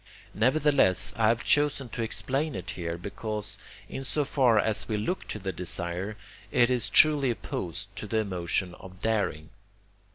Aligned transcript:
Nevertheless, 0.33 1.13
I 1.15 1.27
have 1.27 1.43
chosen 1.43 1.87
to 1.89 2.01
explain 2.01 2.55
it 2.55 2.71
here, 2.71 2.97
because, 2.97 3.59
in 3.87 4.03
so 4.03 4.25
far 4.25 4.57
as 4.57 4.87
we 4.89 4.97
look 4.97 5.27
to 5.27 5.37
the 5.37 5.51
desire, 5.51 6.17
it 6.51 6.71
is 6.71 6.89
truly 6.89 7.29
opposed 7.29 7.95
to 7.97 8.07
the 8.07 8.17
emotion 8.17 8.73
of 8.79 8.99
daring. 8.99 9.51